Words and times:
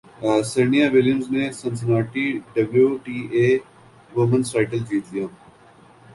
Serena 0.51 0.85
Williams 0.93 1.25
نے 1.33 1.43
Cincinnati 1.53 2.25
W 2.53 2.89
T 3.03 3.17
A 3.35 3.45
women's 4.15 4.47
title 4.53 4.81
جیت 4.89 5.05
لیا 5.13 5.25